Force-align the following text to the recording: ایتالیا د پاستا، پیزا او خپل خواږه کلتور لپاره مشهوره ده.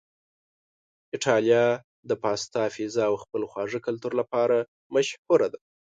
ایتالیا 1.13 1.65
د 2.09 2.11
پاستا، 2.23 2.63
پیزا 2.75 3.03
او 3.09 3.15
خپل 3.23 3.41
خواږه 3.51 3.79
کلتور 3.87 4.13
لپاره 4.21 4.57
مشهوره 4.93 5.47
ده. 5.53 5.59